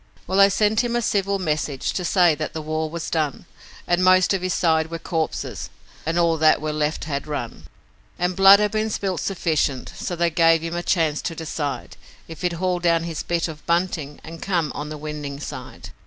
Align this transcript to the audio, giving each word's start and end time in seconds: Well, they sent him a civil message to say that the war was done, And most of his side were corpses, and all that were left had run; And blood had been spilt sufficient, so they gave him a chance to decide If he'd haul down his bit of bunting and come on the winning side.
Well, 0.25 0.39
they 0.39 0.49
sent 0.49 0.83
him 0.83 0.95
a 0.95 1.01
civil 1.03 1.37
message 1.37 1.93
to 1.93 2.03
say 2.03 2.33
that 2.33 2.53
the 2.53 2.61
war 2.63 2.89
was 2.89 3.07
done, 3.11 3.45
And 3.85 4.03
most 4.03 4.33
of 4.33 4.41
his 4.41 4.55
side 4.55 4.89
were 4.89 4.97
corpses, 4.97 5.69
and 6.07 6.17
all 6.17 6.37
that 6.39 6.59
were 6.59 6.73
left 6.73 7.03
had 7.03 7.27
run; 7.27 7.65
And 8.17 8.35
blood 8.35 8.59
had 8.59 8.71
been 8.71 8.89
spilt 8.89 9.21
sufficient, 9.21 9.93
so 9.95 10.15
they 10.15 10.31
gave 10.31 10.63
him 10.63 10.75
a 10.75 10.81
chance 10.81 11.21
to 11.21 11.35
decide 11.35 11.97
If 12.27 12.41
he'd 12.41 12.53
haul 12.53 12.79
down 12.79 13.03
his 13.03 13.21
bit 13.21 13.47
of 13.47 13.63
bunting 13.67 14.19
and 14.23 14.41
come 14.41 14.71
on 14.73 14.89
the 14.89 14.97
winning 14.97 15.39
side. 15.39 15.91